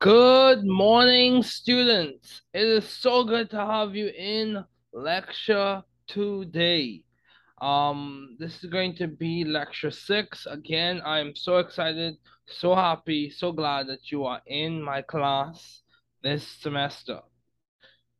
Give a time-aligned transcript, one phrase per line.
[0.00, 2.42] Good morning, students.
[2.54, 7.02] It is so good to have you in lecture today.
[7.60, 10.46] Um, this is going to be lecture six.
[10.46, 12.14] Again, I'm so excited,
[12.46, 15.82] so happy, so glad that you are in my class
[16.22, 17.18] this semester.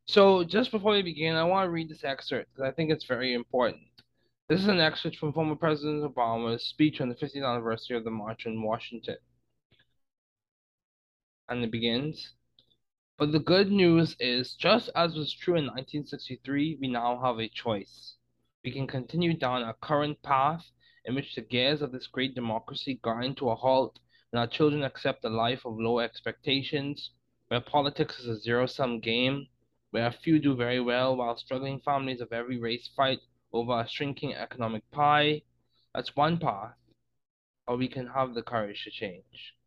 [0.05, 3.05] So, just before we begin, I want to read this excerpt because I think it's
[3.05, 3.85] very important.
[4.49, 8.11] This is an excerpt from former President Obama's speech on the 50th anniversary of the
[8.11, 9.19] March on Washington
[11.49, 12.35] and it begins.
[13.19, 17.49] But the good news is, just as was true in 1963, we now have a
[17.49, 18.15] choice.
[18.63, 20.71] We can continue down our current path
[21.05, 23.99] in which the gears of this great democracy grind to a halt
[24.31, 27.11] and our children accept a life of low expectations,
[27.49, 29.49] where politics is a zero sum game,
[29.91, 33.21] where a few do very well while struggling families of every race fight
[33.53, 35.43] over a shrinking economic pie.
[35.95, 36.77] That's one path.
[37.67, 39.58] Or we can have the courage to change.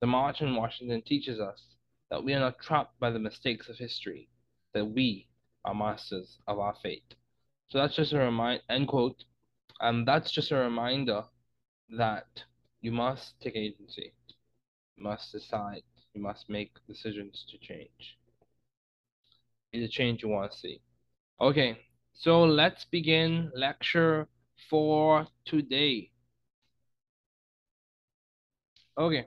[0.00, 1.62] The March on Washington teaches us
[2.10, 4.28] that we are not trapped by the mistakes of history,
[4.74, 5.28] that we
[5.64, 7.14] are masters of our fate.
[7.68, 9.24] So that's just a remind end quote.
[9.80, 11.24] And that's just a reminder
[11.96, 12.44] that
[12.80, 14.12] you must take agency.
[14.96, 15.82] You must decide.
[16.14, 18.18] You must make decisions to change.
[19.72, 20.80] Be the change you want to see.
[21.40, 21.78] Okay,
[22.14, 24.28] so let's begin lecture
[24.70, 26.10] for today.
[28.96, 29.26] Okay.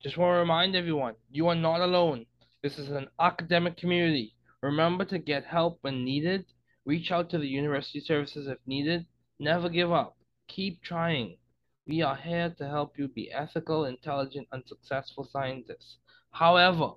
[0.00, 2.26] Just want to remind everyone, you are not alone.
[2.62, 4.36] This is an academic community.
[4.62, 6.44] Remember to get help when needed.
[6.84, 9.06] Reach out to the university services if needed.
[9.40, 10.16] Never give up.
[10.46, 11.36] Keep trying.
[11.84, 15.96] We are here to help you be ethical, intelligent, and successful scientists.
[16.30, 16.92] However,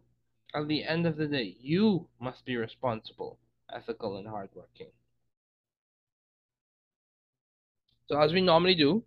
[0.54, 3.40] at the end of the day, you must be responsible,
[3.74, 4.92] ethical, and hardworking.
[8.08, 9.04] So as we normally do,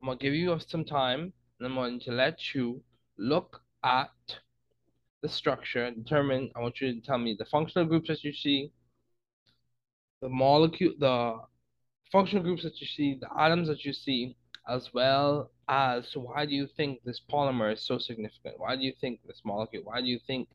[0.00, 1.32] I'm going to give you some time
[1.64, 2.82] I'm going to let you
[3.18, 4.10] look at
[5.22, 8.72] the structure, determine, I want you to tell me the functional groups that you see,
[10.20, 11.38] the molecule, the
[12.10, 14.36] functional groups that you see, the atoms that you see,
[14.68, 18.58] as well as why do you think this polymer is so significant?
[18.58, 20.48] Why do you think this molecule, why do you think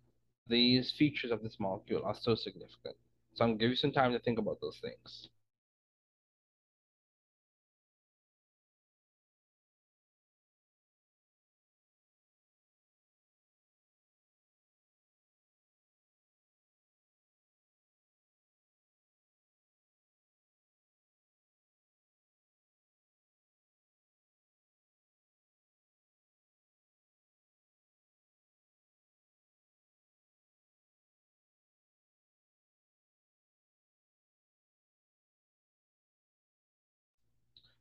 [0.47, 2.95] these features of this molecule are so significant?
[3.35, 5.29] So I'm to give you some time to think about those things.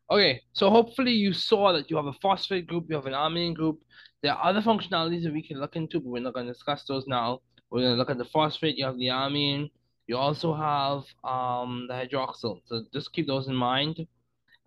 [0.09, 3.55] Okay, so hopefully you saw that you have a phosphate group, you have an amine
[3.55, 3.81] group.
[4.23, 6.85] There are other functionalities that we can look into, but we're not going to discuss
[6.85, 7.41] those now.
[7.71, 9.69] We're going to look at the phosphate, you have the amine,
[10.07, 12.61] you also have um, the hydroxyl.
[12.67, 14.07] So just keep those in mind.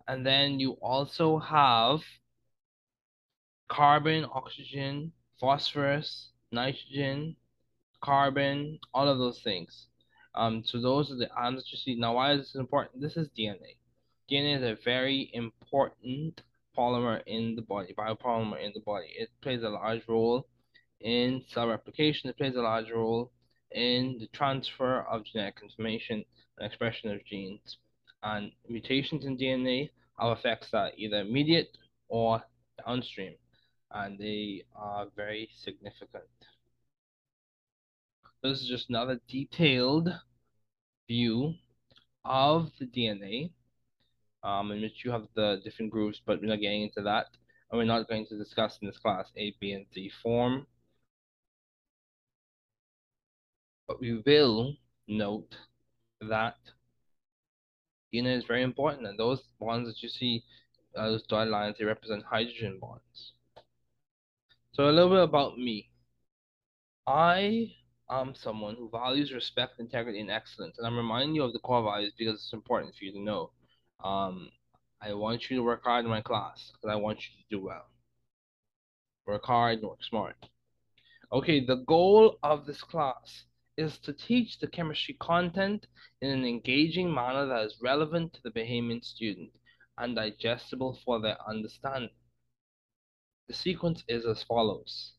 [0.08, 2.00] And then you also have
[3.68, 7.36] carbon, oxygen, phosphorus, nitrogen,
[8.02, 9.86] carbon, all of those things.
[10.34, 11.98] Um, so those are the atoms that you see.
[11.98, 13.00] Now, why is this important?
[13.00, 13.79] This is DNA.
[14.30, 16.42] DNA is a very important
[16.78, 19.08] polymer in the body, biopolymer in the body.
[19.16, 20.46] It plays a large role
[21.00, 22.30] in cell replication.
[22.30, 23.32] It plays a large role
[23.72, 26.24] in the transfer of genetic information
[26.58, 27.78] and expression of genes.
[28.22, 31.76] And mutations in DNA have effects that either immediate
[32.08, 32.42] or
[32.86, 33.34] downstream,
[33.90, 36.24] and they are very significant.
[38.42, 40.08] This is just another detailed
[41.08, 41.54] view
[42.24, 43.50] of the DNA
[44.42, 47.26] um, in which you have the different groups, but we're not getting into that.
[47.70, 50.66] And we're not going to discuss in this class A, B, and C form.
[53.86, 54.76] But we will
[55.08, 55.54] note
[56.20, 56.56] that
[58.12, 60.42] DNA is very important, and those bonds that you see,
[60.96, 63.32] uh, those dotted lines, they represent hydrogen bonds.
[64.72, 65.90] So a little bit about me.
[67.06, 67.72] I
[68.08, 71.82] am someone who values respect, integrity, and excellence, and I'm reminding you of the core
[71.82, 73.50] values because it's important for you to know.
[74.02, 74.50] Um,
[75.02, 77.64] I want you to work hard in my class because I want you to do
[77.64, 77.86] well.
[79.26, 80.36] Work hard, and work smart.
[81.32, 83.44] Okay, the goal of this class
[83.76, 85.86] is to teach the chemistry content
[86.20, 89.50] in an engaging manner that is relevant to the Bahamian student
[89.96, 92.10] and digestible for their understanding.
[93.48, 95.12] The sequence is as follows.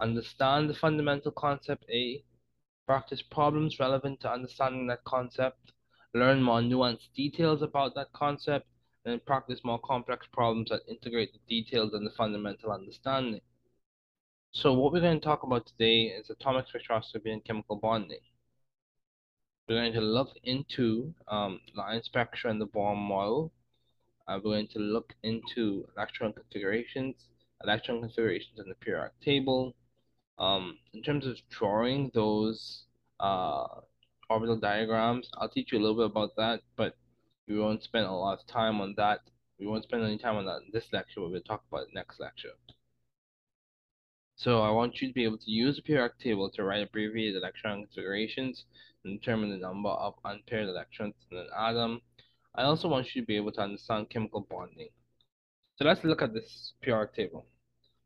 [0.00, 2.24] understand the fundamental concept A,
[2.86, 5.72] practice problems relevant to understanding that concept,
[6.14, 8.66] learn more nuanced details about that concept,
[9.04, 13.40] and practice more complex problems that integrate the details and the fundamental understanding.
[14.52, 18.18] So what we're going to talk about today is atomic spectroscopy and chemical bonding.
[19.68, 23.52] We're going to look into um, line spectra and the Bohr model.
[24.26, 27.14] Uh, we're going to look into electron configurations,
[27.62, 29.74] electron configurations in the periodic table.
[30.38, 32.84] Um, in terms of drawing those
[33.20, 33.66] uh,
[34.30, 36.96] orbital diagrams, I'll teach you a little bit about that, but
[37.48, 39.20] we won't spend a lot of time on that.
[39.58, 41.94] We won't spend any time on that in this lecture, but we'll talk about it
[41.94, 42.52] next lecture.
[44.36, 47.36] So I want you to be able to use the periodic table to write abbreviated
[47.36, 48.64] electron configurations
[49.04, 52.00] and determine the number of unpaired electrons in an atom.
[52.54, 54.88] I also want you to be able to understand chemical bonding.
[55.76, 57.46] So let's look at this periodic table.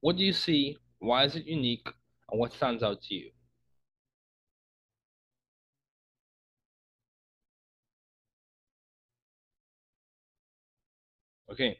[0.01, 0.77] What do you see?
[0.99, 1.87] Why is it unique?
[2.31, 3.31] And what stands out to you?
[11.55, 11.79] Okay,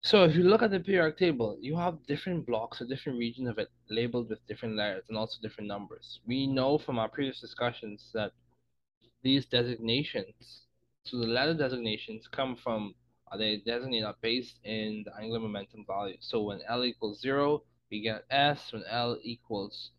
[0.00, 3.48] so if you look at the periodic table, you have different blocks or different regions
[3.48, 6.20] of it labeled with different letters and also different numbers.
[6.24, 8.30] We know from our previous discussions that
[9.24, 10.62] these designations,
[11.02, 12.94] so the letter designations come from,
[13.26, 16.18] uh, are they designated based in the angular momentum value.
[16.20, 18.72] So when L equals zero, we get S.
[18.72, 19.90] When L equals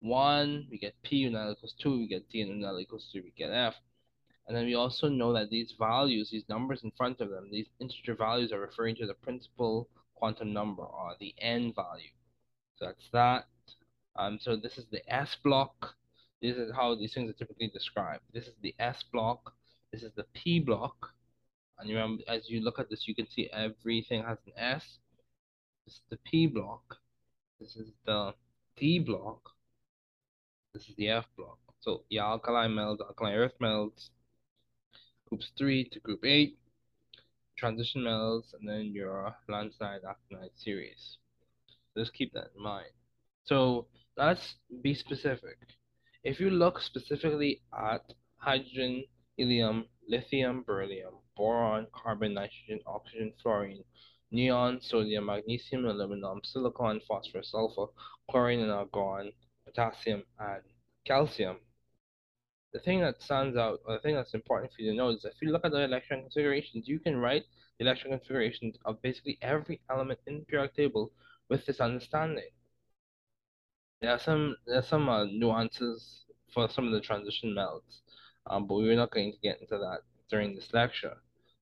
[0.00, 1.26] one, we get P.
[1.26, 2.40] When L equals two, we get D.
[2.40, 3.76] And when L equals three, we get F.
[4.46, 7.68] And then we also know that these values, these numbers in front of them, these
[7.80, 12.10] integer values are referring to the principal quantum number or the n value.
[12.76, 13.46] So that's that.
[14.16, 15.94] Um, so this is the S block.
[16.42, 18.22] This is how these things are typically described.
[18.32, 19.54] This is the S block.
[19.92, 21.12] This is the P block.
[21.78, 24.98] And you remember, as you look at this, you can see everything has an S.
[25.86, 26.98] This is the P block.
[27.60, 28.34] This is the
[28.76, 29.50] D block.
[30.74, 31.58] This is the F block.
[31.80, 34.10] So the alkali metals, alkaline earth metals,
[35.34, 36.56] groups 3 to group 8,
[37.58, 41.18] transition metals, and then your lanthanide actinide series.
[41.98, 42.92] Just keep that in mind.
[43.44, 43.86] So
[44.16, 45.58] let's be specific.
[46.22, 48.02] If you look specifically at
[48.36, 49.02] hydrogen,
[49.36, 53.82] helium, lithium, beryllium, boron, carbon, nitrogen, oxygen, fluorine,
[54.30, 57.86] neon, sodium, magnesium, aluminum, silicon, phosphorus, sulfur,
[58.30, 59.32] chlorine and argon,
[59.66, 60.62] potassium, and
[61.04, 61.56] calcium,
[62.74, 65.24] the thing that stands out, or the thing that's important for you to know is
[65.24, 67.44] if you look at the electron configurations, you can write
[67.78, 71.12] the electron configurations of basically every element in the periodic table
[71.48, 72.50] with this understanding.
[74.02, 78.02] There are some there are some uh, nuances for some of the transition metals,
[78.48, 81.16] um, but we're not going to get into that during this lecture.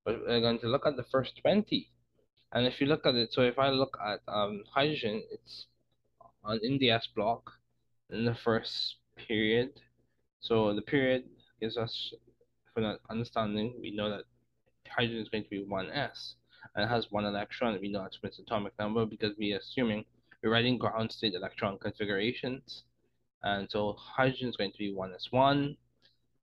[0.07, 1.91] But we're going to look at the first 20.
[2.53, 5.67] And if you look at it, so if I look at um, hydrogen, it's
[6.43, 7.53] on in the S block
[8.11, 8.97] in the first
[9.29, 9.73] period
[10.43, 11.25] so the period
[11.61, 12.13] gives us,
[12.75, 14.25] for that understanding, we know that
[14.89, 16.35] hydrogen is going to be 1s
[16.75, 17.79] and has one electron.
[17.81, 20.05] We know that's its atomic number because we're assuming
[20.43, 22.83] we're writing ground state electron configurations.
[23.45, 25.77] And so hydrogen is going to be 1s1.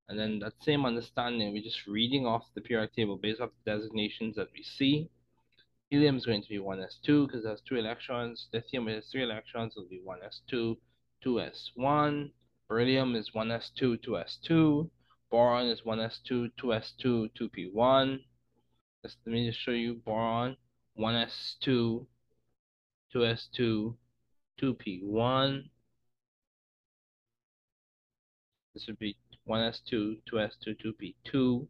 [0.07, 3.71] And then that same understanding, we're just reading off the periodic table based off the
[3.75, 5.09] designations that we see.
[5.89, 8.47] Helium is going to be 1s2 because it has two electrons.
[8.53, 10.77] Lithium has three electrons, it will be 1s2,
[11.25, 12.31] 2s1.
[12.69, 14.89] Beryllium is 1s2, 2s2.
[15.31, 18.19] Boron is 1s2, 2s2, 2p1.
[19.03, 20.55] Let's, let me just show you boron,
[20.99, 22.05] 1s2,
[23.15, 23.95] 2s2,
[24.61, 25.63] 2p1.
[28.75, 29.17] This would be
[29.49, 31.67] 1s2, 2s2, 2p2,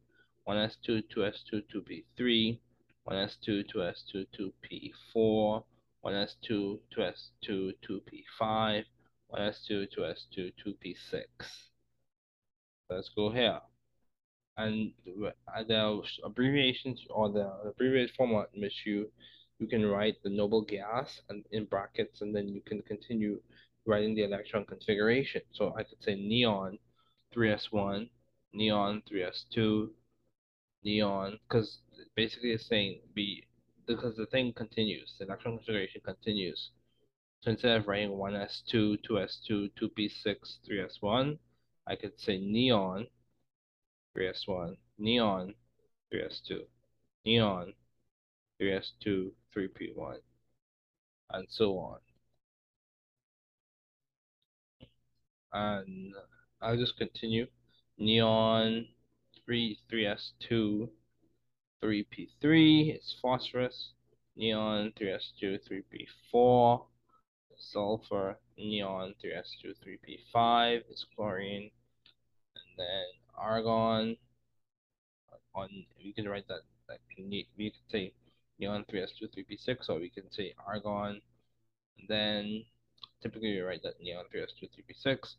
[0.50, 2.60] 1s2, 2s2, 2p3,
[3.10, 4.26] 1s2, 2s2,
[5.16, 5.64] 2p4,
[6.06, 8.84] 1s2, 2s2, 2p5,
[9.34, 11.24] 1s2, to s2 2p6.
[12.90, 13.60] Let's go here.
[14.58, 19.10] And the uh, abbreviations or the abbreviated format in which you
[19.60, 23.42] you can write the noble gas and in brackets and then you can continue
[23.86, 25.42] writing the electron configuration.
[25.52, 26.80] So I could say neon
[27.36, 28.10] 3s1,
[28.54, 29.90] neon 3s2,
[30.84, 31.80] neon, because
[32.16, 33.46] basically it's saying be
[33.86, 36.72] because the thing continues, the electron configuration continues.
[37.42, 41.38] So instead of writing 1s2, 2s2, 2p6, 3s1,
[41.88, 43.08] I could say neon
[44.18, 45.54] 3s1, neon
[46.14, 46.60] 3s2,
[47.26, 47.74] neon
[48.62, 50.18] 3s2, 3p1,
[51.32, 52.00] and so on.
[55.54, 56.14] And
[56.62, 57.48] I'll just continue.
[57.98, 58.86] Neon
[59.46, 60.90] 3, 3s2,
[61.82, 63.94] 3p3 is phosphorus.
[64.36, 66.82] Neon 3s2, 3p4
[67.60, 71.70] sulfur, neon, 3s2, 3p5 is chlorine,
[72.56, 73.06] and then
[73.38, 74.18] argon.
[75.56, 75.70] On
[76.04, 78.14] we can write that like we can say
[78.60, 81.22] neon 3s2, 3p6, or we can say argon.
[81.98, 82.66] And then
[83.22, 85.36] typically we write that neon 3s2, 3p6,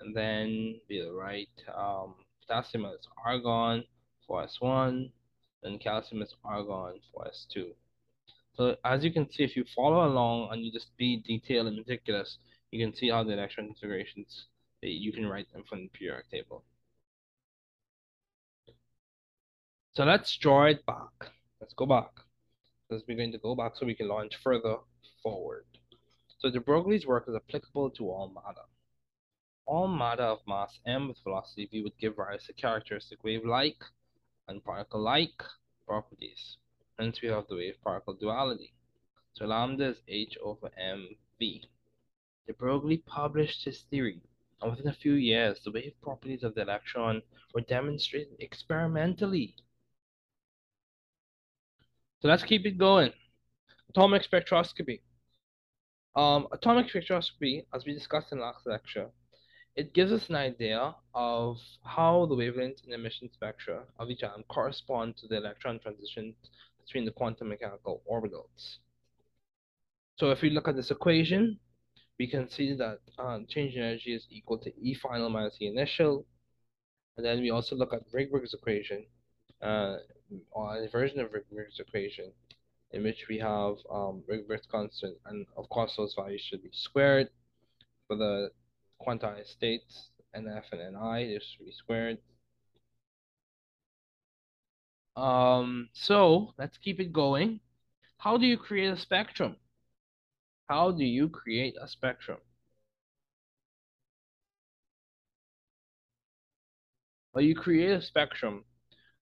[0.00, 3.84] and then we'll write um, potassium as argon,
[4.28, 5.10] 4s1,
[5.62, 7.66] and calcium is argon, 4s2.
[8.56, 11.76] So as you can see, if you follow along and you just be detailed and
[11.76, 12.38] meticulous,
[12.70, 14.46] you can see how the electron configurations,
[14.82, 16.64] you can write them from the periodic table.
[19.94, 21.30] So let's draw it back.
[21.60, 22.10] Let's go back.
[22.88, 24.76] Because we're going to go back so we can launch further
[25.22, 25.64] forward.
[26.38, 28.66] So de Broglie's work is applicable to all matter.
[29.66, 33.82] All matter of mass m with velocity v would give rise to characteristic wave-like
[34.48, 35.42] and particle-like
[35.86, 36.56] properties.
[37.00, 38.74] Hence of the wave-particle duality.
[39.32, 41.64] So lambda is h over mv.
[42.46, 44.20] De Broglie published his theory,
[44.60, 47.22] and within a few years, the wave properties of the electron
[47.54, 49.56] were demonstrated experimentally.
[52.20, 53.14] So let's keep it going.
[53.88, 55.00] Atomic spectroscopy.
[56.14, 59.08] Um, atomic spectroscopy, as we discussed in last lecture,
[59.74, 64.44] it gives us an idea of how the wavelength and emission spectra of each atom
[64.48, 66.34] correspond to the electron transitions
[66.90, 68.78] between the quantum mechanical orbitals.
[70.16, 71.58] So if we look at this equation,
[72.18, 75.68] we can see that uh, change in energy is equal to E final minus E
[75.68, 76.26] initial.
[77.16, 79.06] And then we also look at Rydberg's equation,
[79.62, 79.98] uh,
[80.50, 82.32] or a version of Rydberg's equation,
[82.90, 87.28] in which we have um, Rydberg's constant, and of course those values should be squared
[88.08, 88.50] for the
[89.00, 92.18] quantized states, NF and NI, this should be squared.
[95.16, 97.60] Um, so let's keep it going.
[98.18, 99.56] How do you create a spectrum?
[100.68, 102.38] How do you create a spectrum?
[107.32, 108.64] Well, you create a spectrum.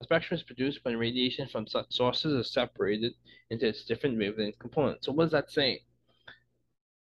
[0.00, 3.14] A spectrum is produced when radiation from such sources is separated
[3.50, 5.06] into its different wavelength components.
[5.06, 5.84] So what does that say?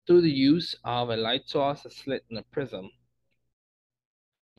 [0.08, 2.92] Through the use of a light source, a slit, and a prism,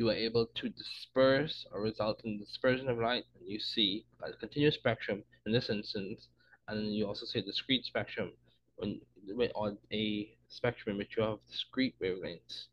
[0.01, 4.33] you are able to disperse or result in dispersion of light, and you see a
[4.33, 6.29] continuous spectrum in this instance,
[6.69, 8.33] and you also see a discrete spectrum
[8.77, 8.99] when
[9.55, 12.69] on a spectrum in which you have discrete wavelengths,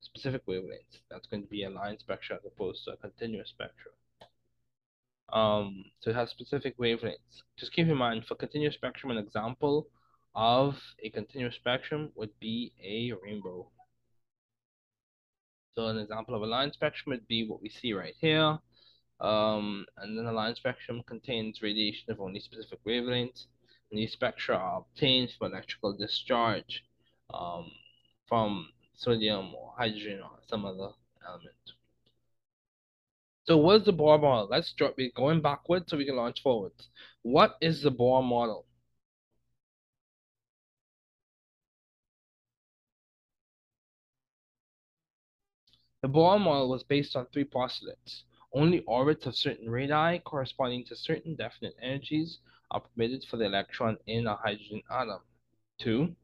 [0.00, 1.00] specific wavelengths.
[1.10, 3.94] That's going to be a line spectrum as opposed to a continuous spectrum.
[5.32, 7.42] Um, so it has specific wavelengths.
[7.56, 9.88] Just keep in mind for continuous spectrum, an example
[10.34, 13.70] of a continuous spectrum would be a rainbow.
[15.76, 18.58] So an example of a line spectrum would be what we see right here.
[19.20, 23.46] Um, and then a line spectrum contains radiation of only specific wavelengths.
[23.90, 26.82] And these spectra are obtained from electrical discharge
[27.32, 27.70] um,
[28.26, 30.90] from sodium or hydrogen or some other
[31.26, 31.54] element.
[33.44, 34.48] So what is the Bohr model?
[34.50, 36.88] Let's drop it going backwards so we can launch forwards.
[37.22, 38.65] What is the Bohr model?
[46.06, 48.22] The Bohr model was based on three postulates.
[48.52, 52.38] Only orbits of certain radii corresponding to certain definite energies
[52.70, 55.22] are permitted for the electron in a hydrogen atom.
[55.80, 56.14] Two,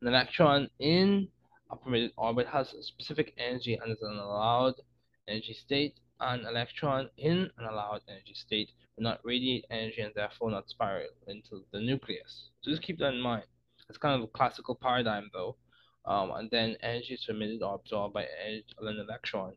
[0.00, 1.26] an electron in
[1.68, 4.76] a permitted orbit has a specific energy and is an allowed
[5.26, 5.98] energy state.
[6.20, 11.08] An electron in an allowed energy state will not radiate energy and therefore not spiral
[11.26, 12.50] into the nucleus.
[12.60, 13.46] So just keep that in mind.
[13.88, 15.56] It's kind of a classical paradigm though
[16.06, 18.62] um, and then energy is emitted or absorbed by an
[18.98, 19.54] electron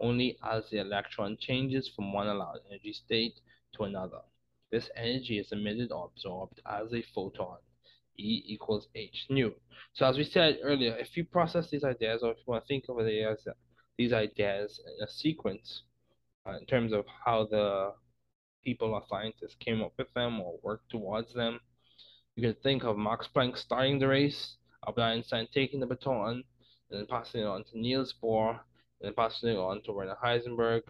[0.00, 3.40] only as the electron changes from one allowed energy state
[3.74, 4.20] to another.
[4.70, 7.58] This energy is emitted or absorbed as a photon.
[8.20, 9.54] E equals h nu.
[9.92, 12.68] So as we said earlier, if you process these ideas, or if you want to
[12.68, 13.46] think of it as
[13.96, 15.82] these ideas in a sequence,
[16.44, 17.94] uh, in terms of how the
[18.64, 21.60] people or scientists came up with them or worked towards them,
[22.34, 26.44] you can think of Max Planck starting the race, Albert Einstein taking the baton
[26.90, 28.58] and then passing it on to Niels Bohr, and
[29.00, 30.82] then passing it on to Werner Heisenberg,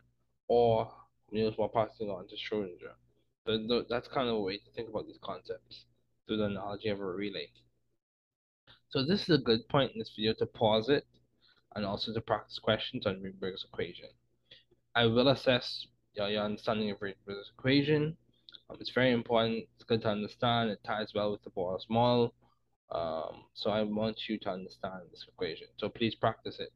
[0.47, 0.91] or
[1.33, 2.95] Niels Bohr passing it on to Schrodinger.
[3.47, 5.85] So that's kind of a way to think about these concepts
[6.27, 7.49] through the analogy of a relay.
[8.91, 11.07] So this is a good point in this video to pause it
[11.75, 14.09] and also to practice questions on Rydberg's equation.
[14.95, 18.17] I will assess your, understanding of Rydberg's equation.
[18.69, 19.65] Um, it's very important.
[19.77, 20.71] It's good to understand.
[20.71, 22.35] It ties well with the Bohr's model.
[22.91, 25.69] Um, so I want you to understand this equation.
[25.77, 26.73] So please practice it.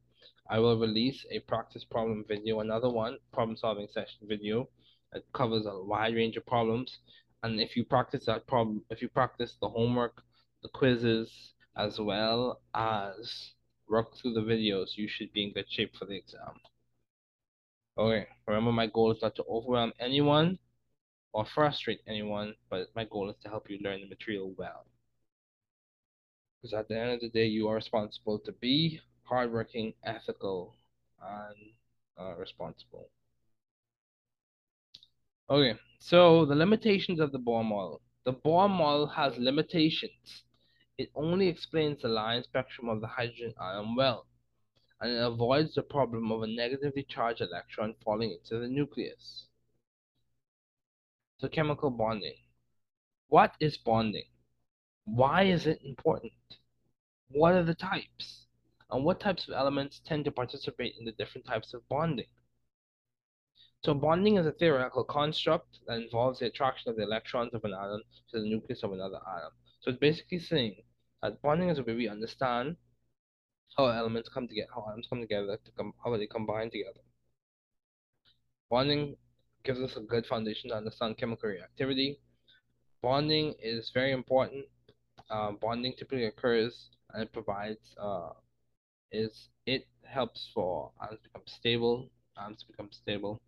[0.51, 4.69] I will release a practice problem video, another one, problem solving session video
[5.13, 6.99] that covers a wide range of problems.
[7.43, 10.23] And if you practice that problem, if you practice the homework,
[10.63, 13.53] the quizzes, as well as
[13.89, 16.61] work through the videos, you should be in good shape for the exam.
[17.99, 20.59] Okay, remember my goal is not to overwhelm anyone
[21.33, 24.87] or frustrate anyone, but my goal is to help you learn the material well.
[26.63, 30.77] Because at the end of the day, you are responsible to be hardworking, ethical,
[31.21, 31.57] and
[32.17, 33.09] uh, responsible.
[35.51, 38.01] Okay, so the limitations of the Bohr model.
[38.25, 40.45] The Bohr model has limitations.
[40.99, 44.27] It only explains the line spectrum of the hydrogen atom well,
[45.01, 49.47] and it avoids the problem of a negatively charged electron falling into the nucleus.
[51.39, 52.37] So chemical bonding.
[53.27, 54.27] What is bonding?
[55.05, 56.33] Why is it important?
[57.29, 58.47] What are the types?
[58.91, 62.27] And what types of elements tend to participate in the different types of bonding?
[63.85, 67.73] So bonding is a theoretical construct that involves the attraction of the electrons of an
[67.73, 69.51] atom to the nucleus of another atom.
[69.81, 70.77] So it's basically saying
[71.23, 72.77] that bonding is a way we understand
[73.77, 77.01] how elements come together, how atoms come together, to come, how they combine together.
[78.71, 79.17] Bonding
[79.65, 82.19] gives us a good foundation to understand chemical reactivity.
[83.03, 84.65] Bonding is very important.
[85.33, 88.31] Uh, bonding typically occurs and it provides uh,
[89.11, 93.41] is it helps for atoms to become stable, atoms to become stable.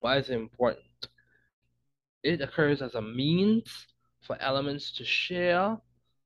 [0.00, 1.08] Why is it important?
[2.22, 3.86] It occurs as a means
[4.20, 5.78] for elements to share,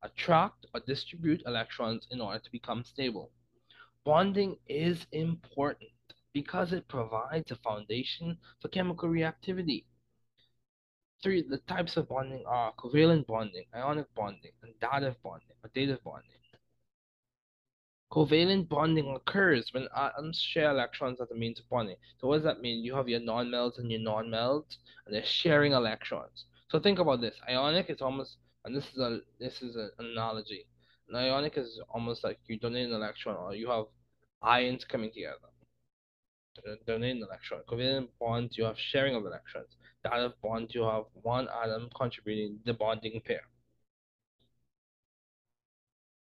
[0.02, 3.30] attract, or distribute electrons in order to become stable.
[4.04, 5.90] Bonding is important
[6.32, 9.84] because it provides a foundation for chemical reactivity.
[11.22, 16.02] Three, the types of bonding are covalent bonding, ionic bonding, and dative bonding, or dative
[16.02, 16.30] bonding.
[18.12, 21.96] Covalent bonding occurs when atoms share electrons as a means of bonding.
[22.20, 22.84] So what does that mean?
[22.84, 26.44] You have your non-metals and your non-metals, and they're sharing electrons.
[26.68, 27.34] So think about this.
[27.48, 30.66] Ionic is almost, and this is a this is an analogy.
[31.08, 33.86] An ionic is almost like you donate an electron, or you have
[34.42, 35.38] ions coming together.
[36.86, 37.62] Donate an electron.
[37.66, 39.74] Covalent bonds, you have sharing of electrons.
[40.04, 43.42] Dative bonds, you have one atom contributing the bonding pair.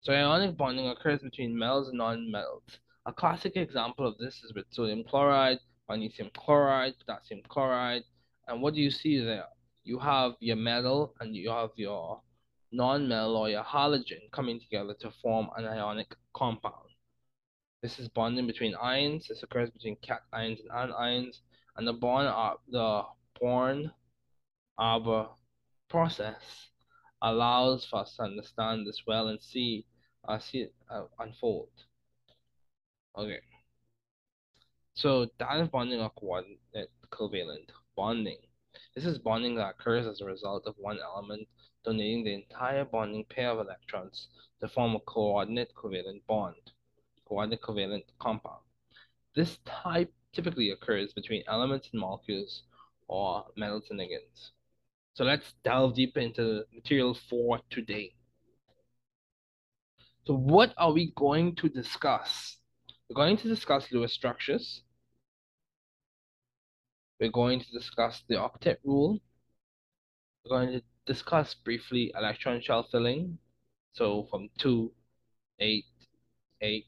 [0.01, 2.63] So ionic bonding occurs between metals and non-metals.
[3.05, 5.59] A classic example of this is with sodium chloride,
[5.89, 8.03] magnesium chloride, potassium chloride.
[8.47, 9.47] And what do you see there?
[9.83, 12.21] You have your metal and you have your
[12.71, 16.89] non-metal or your halogen coming together to form an ionic compound.
[17.81, 19.27] This is bonding between ions.
[19.27, 21.39] This occurs between cations and anions.
[21.75, 23.03] And the bond, uh, the
[23.39, 25.27] Born-Haber
[25.89, 26.69] process
[27.21, 29.85] allows for us to understand this well and see
[30.27, 31.69] uh, see it uh, unfold.
[33.17, 33.39] Okay.
[34.93, 38.39] So dative bonding or coordinate covalent bonding.
[38.95, 41.47] This is bonding that occurs as a result of one element
[41.85, 44.27] donating the entire bonding pair of electrons
[44.59, 46.55] to form a coordinate covalent bond,
[47.25, 48.61] coordinate covalent compound.
[49.35, 52.63] This type typically occurs between elements and molecules
[53.07, 54.51] or and.
[55.13, 58.13] So let's delve deeper into the material for today.
[60.25, 62.57] So what are we going to discuss?
[63.09, 64.81] We're going to discuss Lewis structures.
[67.19, 69.19] We're going to discuss the octet rule.
[70.43, 73.37] We're going to discuss briefly electron shell filling.
[73.93, 74.91] So from 2,
[75.59, 75.85] 8,
[76.61, 76.85] 8,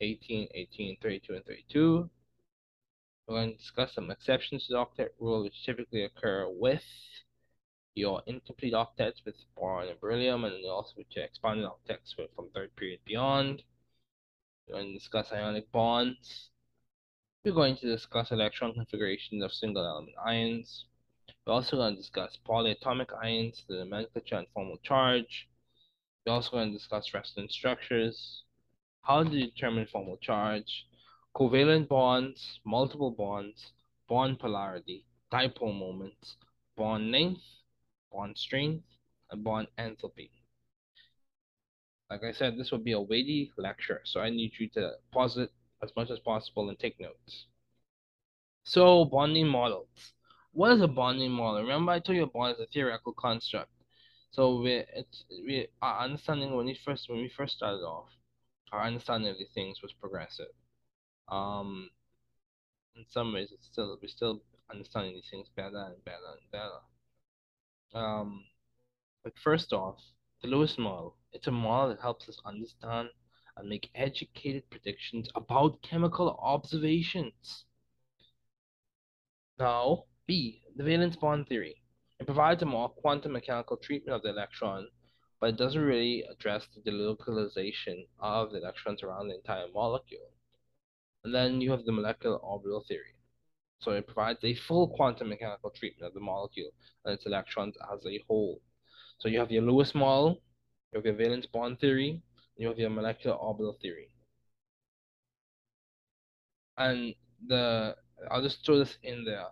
[0.00, 2.10] 18, 18, 32, and 32.
[3.26, 6.84] We're going to discuss some exceptions to the octet rule, which typically occur with
[7.94, 12.76] your incomplete octets with boron and beryllium, and also with your expanded octets from third
[12.76, 13.62] period beyond.
[14.68, 16.50] We're going to discuss ionic bonds.
[17.44, 20.84] We're going to discuss electron configurations of single element ions.
[21.46, 25.48] We're also going to discuss polyatomic ions, the nomenclature and formal charge.
[26.26, 28.42] We're also going to discuss resonance structures,
[29.02, 30.86] how to determine formal charge,
[31.34, 33.72] covalent bonds, multiple bonds,
[34.08, 36.36] bond polarity, dipole moments,
[36.76, 37.42] bond length,
[38.10, 38.84] bond strength,
[39.30, 40.30] and bond enthalpy.
[42.10, 45.36] Like I said, this will be a weighty lecture, so I need you to pause
[45.36, 47.46] it as much as possible and take notes.
[48.64, 50.12] So, bonding models.
[50.52, 51.62] What is a bonding model?
[51.62, 53.70] Remember, I told you a bond is a theoretical construct.
[54.30, 58.10] So we it's we our understanding when we first when we first started off,
[58.72, 60.52] our understanding of these things was progressive.
[61.28, 61.90] Um,
[62.96, 68.02] in some ways, it's still we're still understanding these things better and better and better.
[68.04, 68.44] Um,
[69.22, 69.98] but first off,
[70.44, 71.16] the Lewis model.
[71.32, 73.08] It's a model that helps us understand
[73.56, 77.64] and make educated predictions about chemical observations.
[79.58, 81.76] Now, B, the valence bond theory.
[82.20, 84.88] It provides a more quantum mechanical treatment of the electron,
[85.40, 90.33] but it doesn't really address the delocalization of the electrons around the entire molecule.
[91.24, 93.14] And then you have the molecular orbital theory.
[93.80, 96.70] So it provides a full quantum mechanical treatment of the molecule
[97.04, 98.60] and its electrons as a whole.
[99.18, 100.40] So you have your Lewis model,
[100.92, 102.22] you have your valence bond theory,
[102.56, 104.08] you have your molecular orbital theory.
[106.76, 107.14] And
[107.46, 107.96] the
[108.30, 109.46] I'll just throw this in there.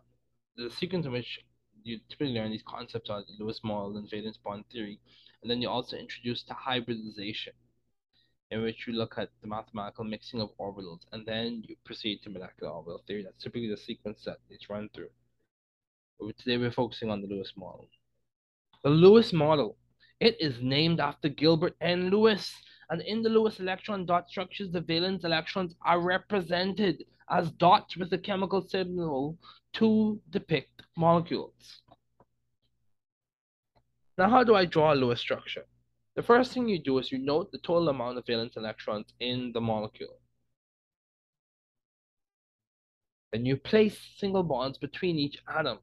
[0.56, 1.40] The sequence in which
[1.82, 5.00] you typically learn these concepts are the Lewis model and valence bond theory,
[5.42, 7.52] and then you also introduce to hybridization,
[8.52, 12.28] in which you look at the mathematical mixing of orbitals, and then you proceed to
[12.28, 13.22] molecular orbital theory.
[13.22, 15.08] That's typically the sequence that it's run through.
[16.20, 17.88] But today we're focusing on the Lewis model.
[18.84, 19.78] The Lewis model.
[20.20, 22.10] It is named after Gilbert N.
[22.10, 22.54] Lewis,
[22.90, 28.12] and in the Lewis electron dot structures, the valence electrons are represented as dots with
[28.12, 29.38] a chemical symbol
[29.72, 31.80] to depict molecules.
[34.18, 35.64] Now, how do I draw a Lewis structure?
[36.14, 39.52] The first thing you do is you note the total amount of valence electrons in
[39.52, 40.18] the molecule.
[43.32, 45.78] Then you place single bonds between each atom.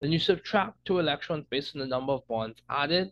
[0.00, 3.10] Then you subtract two electrons based on the number of bonds added.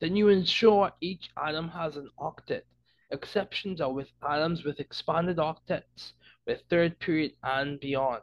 [0.00, 2.62] Then you ensure each atom has an octet.
[3.10, 6.12] Exceptions are with atoms with expanded octets,
[6.46, 8.22] with third period and beyond.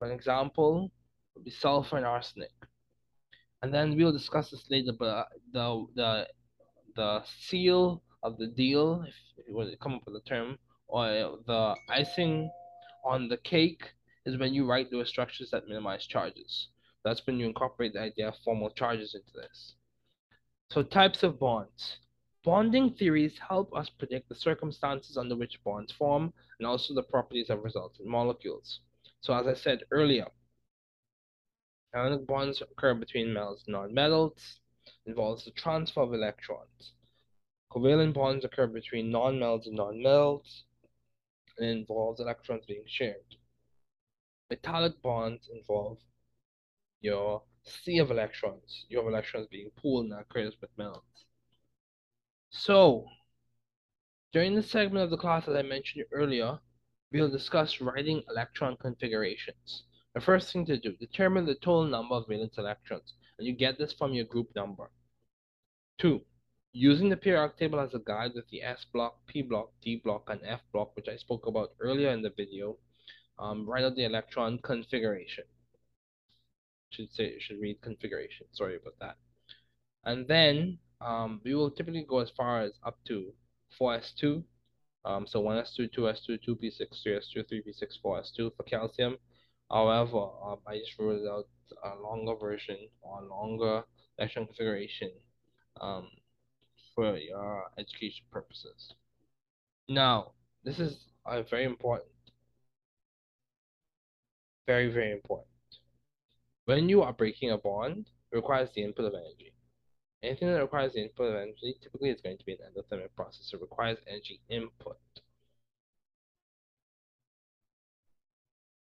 [0.00, 0.90] For example,
[1.34, 2.50] would be sulfur and arsenic.
[3.62, 6.28] And then we'll discuss this later, but uh, the the
[6.96, 9.04] the seal of the deal,
[9.36, 12.50] if you want to come up with a term, or the icing
[13.04, 13.92] on the cake
[14.26, 16.68] is when you write those structures that minimize charges.
[17.04, 19.74] That's when you incorporate the idea of formal charges into this.
[20.70, 21.98] So types of bonds.
[22.44, 27.50] Bonding theories help us predict the circumstances under which bonds form and also the properties
[27.50, 28.80] of resultant molecules.
[29.20, 30.26] So as I said earlier,
[31.94, 34.58] ionic bonds occur between metals and nonmetals,
[35.06, 36.92] involves the transfer of electrons.
[37.72, 40.64] Covalent bonds occur between nonmetals and nonmetals,
[41.58, 43.36] and involves electrons being shared.
[44.50, 45.98] Metallic bonds involve
[47.02, 48.86] your sea of electrons.
[48.88, 51.26] your electrons being pooled and that occurs with metals.
[52.50, 53.08] So,
[54.32, 56.58] during this segment of the class, as I mentioned earlier,
[57.12, 59.84] we'll discuss writing electron configurations.
[60.14, 63.78] The first thing to do, determine the total number of valence electrons, and you get
[63.78, 64.90] this from your group number.
[65.98, 66.20] Two,
[66.72, 70.28] using the periodic table as a guide with the S block, P block, D block,
[70.28, 72.76] and F block, which I spoke about earlier in the video,
[73.38, 75.44] um, write out the electron configuration.
[76.90, 78.46] Should say should read configuration.
[78.52, 79.16] Sorry about that.
[80.04, 83.32] And then um, we will typically go as far as up to
[83.80, 84.42] 4s2.
[85.04, 89.16] Um, so 1s2, 2s2, 2p6, 3s2, 3p6, 4s2 for calcium.
[89.72, 91.46] However, um, I just ruled out
[91.82, 93.84] a longer version or longer
[94.18, 95.10] electron configuration
[95.80, 96.08] um,
[96.94, 98.92] for your education purposes.
[99.88, 100.32] Now,
[100.62, 102.10] this is uh, very important.
[104.66, 105.48] Very, very important.
[106.66, 109.52] When you are breaking a bond, it requires the input of energy.
[110.22, 113.50] Anything that requires the input of energy typically is going to be an endothermic process.
[113.52, 114.98] It requires energy input.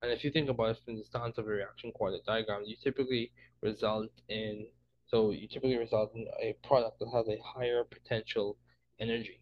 [0.01, 2.75] And if you think about it from the stance of a reaction coordinate diagram, you
[2.81, 3.31] typically
[3.61, 4.67] result in
[5.07, 8.57] so you typically result in a product that has a higher potential
[8.99, 9.39] energy.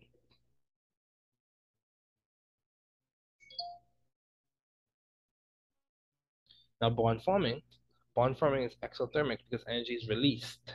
[6.81, 7.61] Now bond forming,
[8.15, 10.73] bond forming is exothermic because energy is released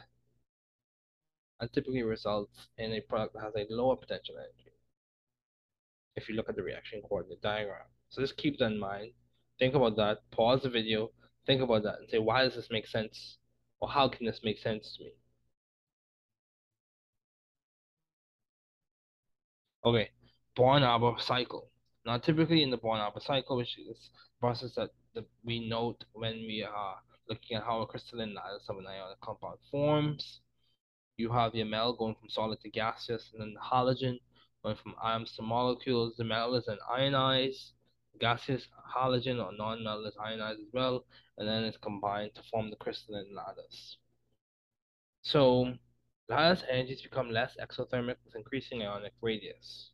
[1.60, 4.72] and typically results in a product that has a lower potential energy.
[6.16, 7.86] If you look at the reaction coordinate diagram.
[8.08, 9.12] So just keep that in mind.
[9.60, 10.18] Think about that.
[10.32, 11.10] Pause the video.
[11.46, 13.36] Think about that and say, why does this make sense?
[13.78, 15.10] Or how can this make sense to me?
[19.84, 20.10] Okay,
[20.56, 21.70] Born-Haber cycle.
[22.04, 24.90] Now, typically in the Born-Haber cycle, which is process that,
[25.44, 26.96] we note when we are
[27.28, 30.40] looking at how a crystalline lattice of an ionic compound forms,
[31.16, 34.18] you have your metal going from solid to gaseous, and then the halogen
[34.62, 36.14] going from atoms to molecules.
[36.16, 37.72] The metal is then ionized,
[38.18, 41.04] gaseous halogen or non-metal is ionized as well,
[41.38, 43.96] and then it's combined to form the crystalline lattice.
[45.22, 45.74] So
[46.28, 49.90] lattice energies become less exothermic with increasing ionic radius.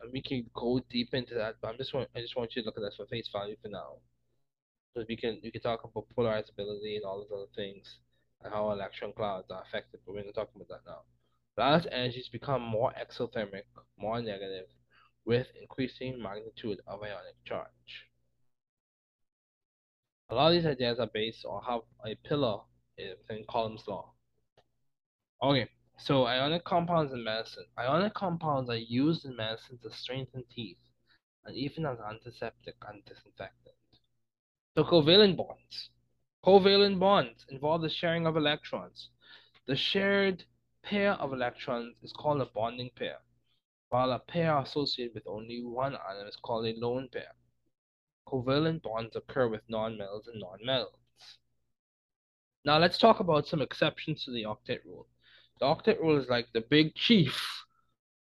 [0.00, 2.62] And we can go deep into that, but I'm just want I just want you
[2.62, 3.96] to look at this for face value for now.
[4.94, 7.98] Because we can we can talk about polarizability and all those other things
[8.42, 11.02] and how electron clouds are affected, but we're not talking about that now.
[11.58, 13.64] Lattice energies become more exothermic,
[13.98, 14.66] more negative,
[15.24, 18.06] with increasing magnitude of ionic charge.
[20.30, 22.60] A lot of these ideas are based or have a pillar
[22.96, 24.12] in Coulomb's law.
[25.42, 25.68] Okay,
[25.98, 27.66] so ionic compounds in medicine.
[27.76, 30.78] Ionic compounds are used in medicine to strengthen teeth
[31.44, 33.74] and even as antiseptic and disinfectant.
[34.76, 35.90] So covalent bonds.
[36.44, 39.08] Covalent bonds involve the sharing of electrons.
[39.66, 40.44] The shared
[40.82, 43.18] pair of electrons is called a bonding pair,
[43.88, 47.32] while a pair associated with only one atom is called a lone pair.
[48.26, 50.92] Covalent bonds occur with nonmetals and nonmetals.
[52.64, 55.06] Now let's talk about some exceptions to the octet rule.
[55.60, 57.64] The octet rule is like the big chief.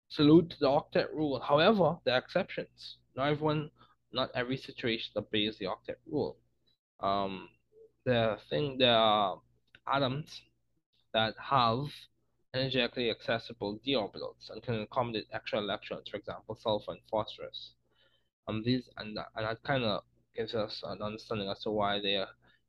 [0.09, 1.39] Salute to the octet rule.
[1.41, 2.97] However, there are exceptions.
[3.15, 3.71] Not everyone,
[4.13, 6.37] not every situation obeys the octet rule.
[7.01, 7.49] Um,
[8.05, 9.41] the thing there are
[9.87, 10.41] atoms
[11.13, 11.87] that have
[12.55, 17.73] energetically accessible d orbitals and can accommodate extra electrons, for example, sulfur and phosphorus.
[18.49, 20.03] Um, these and that, and that kind of
[20.35, 22.25] gives us an understanding as to why they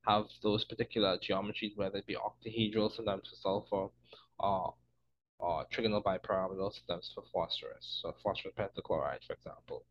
[0.08, 3.94] have those particular geometries, whether it be octahedral, sometimes for sulfur,
[4.40, 4.74] or,
[5.40, 9.84] or trigonal bipyramidal, sometimes for phosphorus, so phosphorus pentachloride, for example.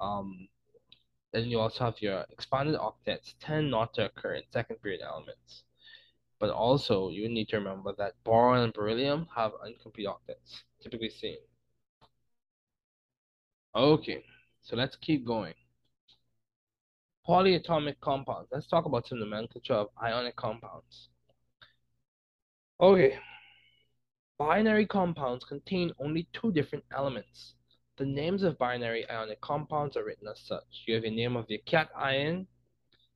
[0.00, 0.48] Um,
[1.32, 5.64] then you also have your expanded octets tend not to occur in second period elements.
[6.40, 11.38] But also, you need to remember that boron and beryllium have incomplete octets, typically seen.
[13.74, 14.24] Okay,
[14.62, 15.54] so let's keep going.
[17.28, 18.48] Polyatomic compounds.
[18.52, 21.08] Let's talk about some nomenclature of ionic compounds.
[22.80, 23.18] Okay,
[24.38, 27.54] binary compounds contain only two different elements.
[27.98, 30.84] The names of binary ionic compounds are written as such.
[30.86, 32.46] You have your name of your cation,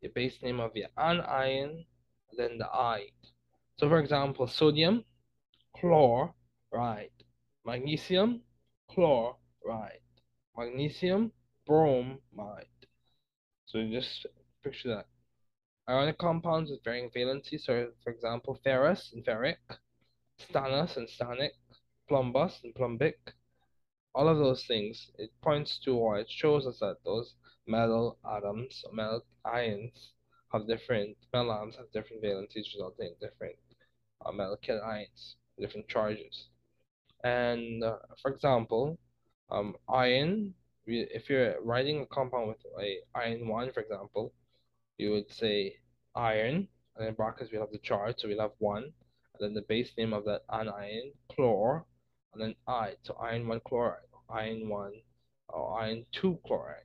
[0.01, 1.85] your base name of your anion,
[2.37, 3.13] then the ide.
[3.79, 5.05] So for example, sodium,
[5.77, 7.11] chloride,
[7.65, 8.43] magnesium,
[8.91, 10.01] chloride,
[10.57, 11.33] magnesium,
[11.67, 12.67] bromide.
[13.67, 14.27] So just
[14.63, 15.07] picture that.
[15.89, 19.57] Ionic compounds with varying valency, so for example, ferrous and ferric,
[20.39, 21.51] stannous and stannic,
[22.09, 23.35] plumbous and plumbic,
[24.15, 27.35] all of those things, it points to or it shows us that those
[27.67, 30.13] metal atoms, metal ions,
[30.53, 33.57] have different, metal have different valencies resulting in different
[34.25, 36.49] uh, metal cations, different charges.
[37.25, 38.99] And uh, for example,
[39.51, 40.55] um, iron,
[40.87, 44.33] if you're writing a compound with a iron 1, for example,
[44.99, 45.77] you would say
[46.15, 48.93] iron, and in brackets we have the charge, so we'll have 1, and
[49.41, 51.85] then the base name of that anion, chlor,
[52.33, 54.93] and then I, so iron 1 chloride, iron 1,
[55.49, 56.83] or iron 2 chloride.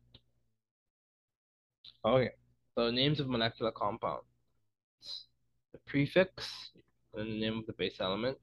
[2.06, 2.32] Okay,
[2.77, 4.27] so names of molecular compounds.
[5.71, 6.69] The prefix,
[7.15, 8.37] and the name of the base element,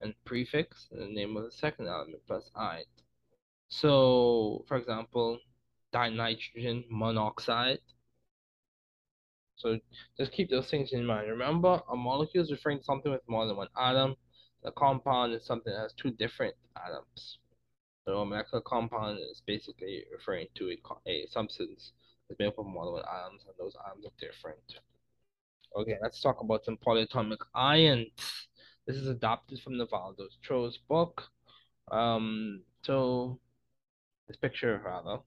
[0.00, 2.86] and prefix, and the name of the second element, plus ide.
[3.68, 5.38] So, for example,
[5.94, 7.78] dinitrogen monoxide.
[9.54, 9.78] So
[10.18, 11.30] just keep those things in mind.
[11.30, 14.16] Remember, a molecule is referring to something with more than one atom.
[14.64, 17.38] The compound is something that has two different atoms.
[18.04, 21.92] So a molecular compound is basically referring to a, a substance
[22.28, 24.80] that's made up of one atoms, and those atoms are different.
[25.76, 28.08] Okay, let's talk about some polyatomic ions.
[28.86, 31.24] This is adapted from Nivaldo Tro's book.
[31.90, 33.38] Um, so
[34.28, 35.18] this picture rather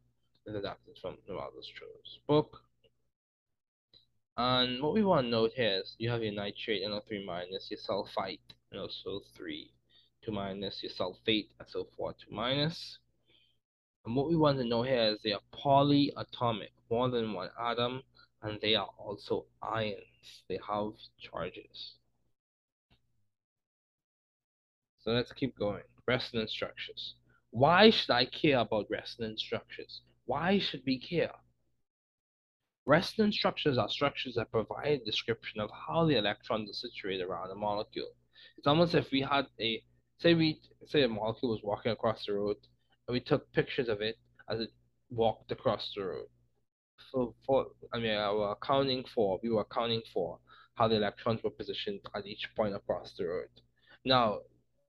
[0.46, 2.62] is adapted from Nivaldo Tro's book.
[4.38, 7.80] And what we want to note here is you have your nitrate NO3 minus, your
[7.80, 8.40] sulfite
[8.74, 9.70] NO3
[10.26, 13.00] 2 minus, your sulfate SO4 2 minus.
[14.10, 18.02] And what we want to know here is they are polyatomic, more than one atom,
[18.42, 20.42] and they are also ions.
[20.48, 21.94] They have charges.
[25.02, 25.84] So let's keep going.
[26.08, 27.14] Resonance structures.
[27.52, 30.02] Why should I care about resonance structures?
[30.26, 31.36] Why should we care?
[32.88, 37.52] Resonance structures are structures that provide a description of how the electrons are situated around
[37.52, 38.16] a molecule.
[38.58, 39.84] It's almost if we had a
[40.18, 42.58] say we say a molecule was walking across the road
[43.10, 44.20] and we took pictures of it
[44.50, 44.70] as it
[45.10, 46.28] walked across the road.
[47.12, 50.38] So for I mean I were accounting for we were accounting for
[50.76, 53.50] how the electrons were positioned at each point across the road.
[54.06, 54.42] Now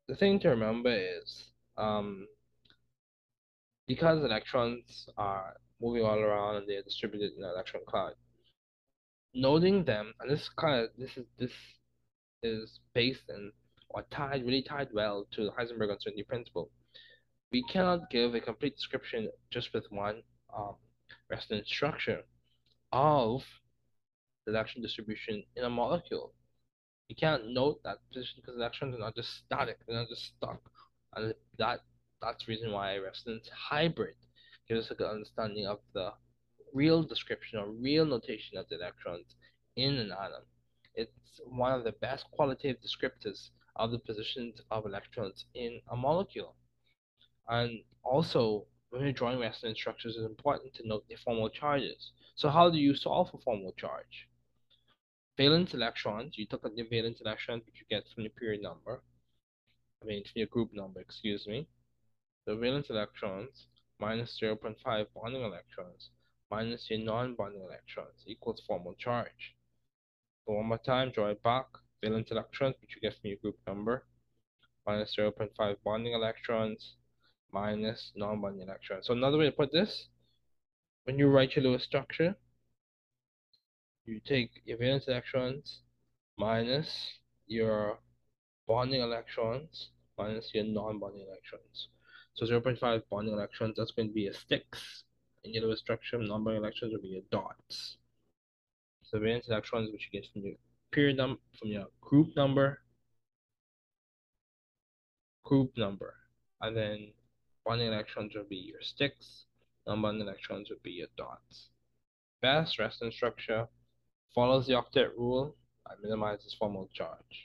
[0.06, 1.46] the thing to remember is
[1.78, 2.26] um,
[3.88, 8.12] because electrons are moving all around and they're distributed in an electron cloud.
[9.32, 11.52] Noting them, and this kind of this is this
[12.42, 13.52] is based in
[13.88, 16.70] or tied really tied well to the Heisenberg uncertainty principle.
[17.52, 20.22] We cannot give a complete description just with one
[20.56, 20.76] um,
[21.28, 22.22] resonance structure
[22.92, 23.42] of
[24.46, 26.32] the electron distribution in a molecule.
[27.08, 30.60] You can't note that position because electrons are not just static, they're not just stuck.
[31.16, 31.80] And that
[32.22, 34.14] that's the reason why resonance hybrid
[34.68, 36.12] gives us a good understanding of the
[36.72, 39.34] real description or real notation of the electrons
[39.76, 40.44] in an atom.
[40.94, 46.54] It's one of the best qualitative descriptors of the positions of electrons in a molecule.
[47.50, 52.12] And also, when you're drawing resonance structures, it's important to note the formal charges.
[52.36, 54.28] So how do you solve for formal charge?
[55.36, 59.02] Valence electrons, you at the valence electrons which you get from the period number.
[60.00, 61.66] I mean, from your group number, excuse me.
[62.46, 63.66] The valence electrons
[63.98, 66.10] minus 0.5 bonding electrons
[66.52, 69.56] minus your non-bonding electrons equals formal charge.
[70.46, 71.66] So one more time, draw it back.
[72.00, 74.06] Valence electrons, which you get from your group number,
[74.86, 76.94] minus 0.5 bonding electrons
[77.52, 79.06] minus non-bonding electrons.
[79.06, 80.08] So another way to put this,
[81.04, 82.36] when you write your Lewis structure,
[84.06, 85.82] you take your valence electrons
[86.38, 87.12] minus
[87.46, 87.98] your
[88.66, 91.88] bonding electrons minus your non-bonding electrons.
[92.34, 95.04] So 0.5 bonding electrons, that's going to be a sticks.
[95.44, 97.96] In your Lewis structure, non-bonding electrons will be your dots.
[99.02, 100.54] So valence electrons, which you get from your
[100.92, 102.80] period from your group number,
[105.44, 106.14] group number,
[106.60, 107.12] and then
[107.64, 109.44] bonding electrons will be your sticks,
[109.86, 111.68] non-bonding electrons will be your dots.
[112.42, 113.68] Best resonance structure
[114.34, 115.56] follows the octet rule
[115.88, 117.44] and minimizes formal charge.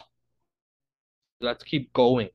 [1.42, 2.30] Let's keep going.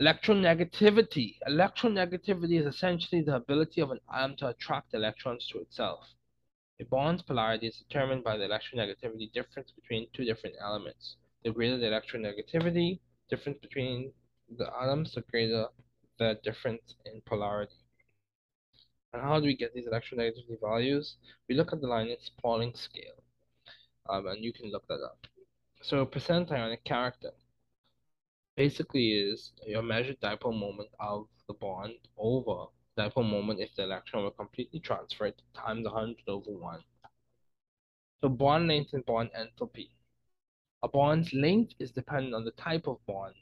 [0.00, 1.36] Electronegativity.
[1.48, 6.04] Electronegativity is essentially the ability of an atom to attract electrons to itself.
[6.78, 11.16] A bond's polarity is determined by the electronegativity difference between two different elements.
[11.44, 12.98] The greater the electronegativity
[13.30, 14.12] difference between
[14.58, 15.68] the atoms, the greater
[16.18, 17.76] the difference in polarity.
[19.12, 21.16] And how do we get these electronegativity values?
[21.48, 23.22] We look at the Linus Pauling scale,
[24.08, 25.26] um, and you can look that up.
[25.82, 27.30] So percent ionic character
[28.56, 32.66] basically is your measured dipole moment of the bond over
[32.98, 36.80] dipole moment if the electron were completely transferred times 100 over 1.
[38.22, 39.90] So bond length and bond enthalpy.
[40.82, 43.34] A bond's length is dependent on the type of bond.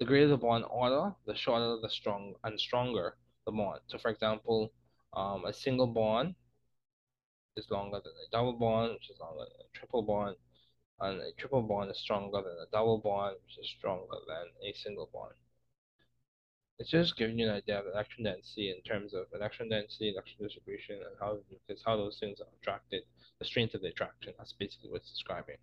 [0.00, 3.80] The greater the bond order, the shorter the strong and stronger the bond.
[3.86, 4.72] So for example,
[5.12, 6.34] um, a single bond
[7.56, 10.36] is longer than a double bond, which is longer than a triple bond,
[11.00, 14.72] and a triple bond is stronger than a double bond, which is stronger than a
[14.72, 15.34] single bond.
[16.78, 20.48] It's just giving you an idea of electron density in terms of electron density, electron
[20.48, 23.02] distribution, and how it's how those things are attracted,
[23.38, 24.32] the strength of the attraction.
[24.38, 25.58] That's basically what it's describing.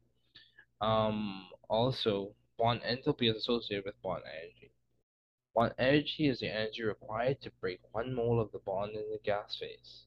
[0.80, 4.72] Um, also, bond enthalpy is associated with bond energy.
[5.56, 9.20] Bond energy is the energy required to break one mole of the bond in the
[9.24, 10.06] gas phase.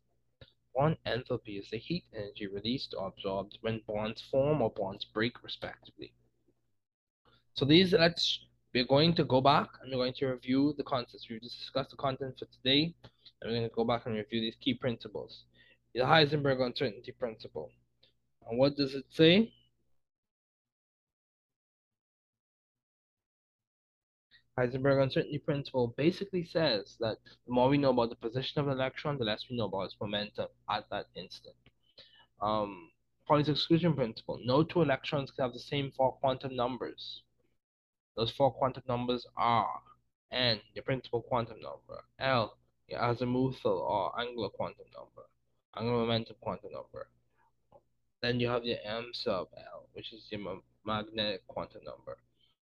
[0.75, 5.43] Bond enthalpy is the heat energy released or absorbed when bonds form or bonds break,
[5.43, 6.13] respectively.
[7.55, 8.41] So these, let's
[8.73, 11.27] we're going to go back and we're going to review the concepts.
[11.29, 12.95] We've discussed the content for today,
[13.41, 15.45] and we're going to go back and review these key principles.
[15.95, 17.73] The Heisenberg uncertainty principle.
[18.49, 19.53] And what does it say?
[24.61, 28.75] Heisenberg uncertainty principle basically says that the more we know about the position of an
[28.75, 31.55] electron, the less we know about its momentum at that instant.
[32.43, 32.91] Um,
[33.27, 34.39] Pauli's exclusion principle.
[34.45, 37.23] No two electrons can have the same four quantum numbers.
[38.17, 39.81] Those four quantum numbers are
[40.31, 45.27] N, your principal quantum number, L, your azimuthal or angular quantum number,
[45.75, 47.09] angular momentum quantum number.
[48.21, 52.19] Then you have your M sub L, which is your magnetic quantum number.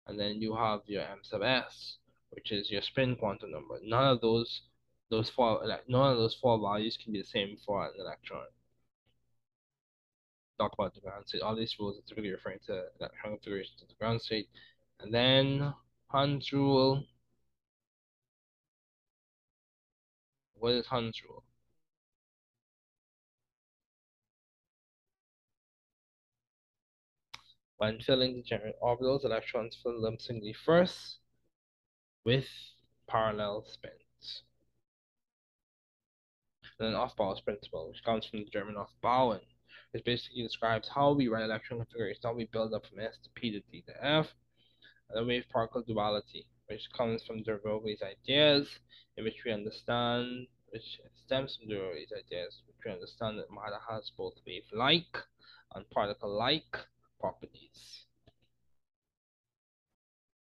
[0.07, 1.97] And then you have your M sub S,
[2.31, 3.79] which is your spin quantum number.
[3.83, 4.61] None of those
[5.09, 8.45] those four none of those four values can be the same for an electron.
[10.59, 11.41] Talk about the ground state.
[11.41, 14.49] All these rules are typically referring to electron configuration to the ground state.
[14.99, 15.73] And then
[16.07, 17.03] Hund's rule.
[20.55, 21.43] What is Hund's rule?
[27.83, 31.17] When filling degenerate orbitals, electrons fill them singly first
[32.23, 32.47] with
[33.09, 34.43] parallel spins.
[36.79, 39.41] And then Aufbau's principle, which comes from the German Aufbauen,
[39.91, 43.29] which basically describes how we write electron configurations, how we build up from S to
[43.31, 44.33] P to D to F,
[45.09, 48.79] and the wave particle duality, which comes from de Broglie's ideas,
[49.17, 53.79] in which we understand, which stems from de Broglie's ideas, which we understand that matter
[53.89, 55.17] has both wave-like
[55.75, 56.77] and particle-like
[57.23, 57.79] properties.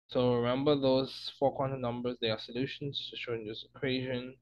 [0.08, 4.34] So remember those four quantum numbers, they are solutions to Schrödinger's equation.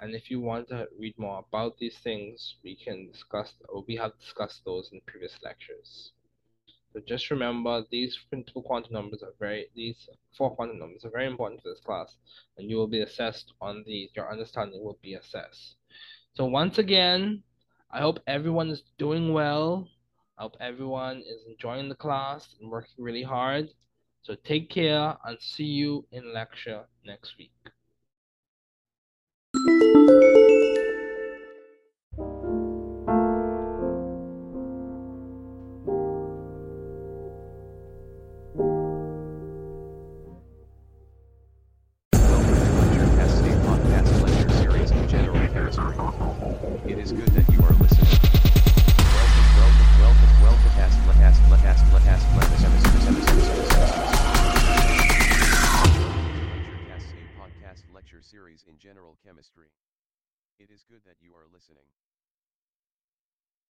[0.00, 3.96] And if you want to read more about these things, we can discuss, or we
[3.96, 6.12] have discussed those in previous lectures.
[6.92, 11.26] So just remember these principal quantum numbers are very, these four quantum numbers are very
[11.26, 12.16] important for this class,
[12.56, 15.76] and you will be assessed on these, your understanding will be assessed.
[16.34, 17.42] So once again,
[17.90, 19.88] I hope everyone is doing well.
[20.38, 23.70] I hope everyone is enjoying the class and working really hard.
[24.22, 27.52] So take care and see you in lecture next week.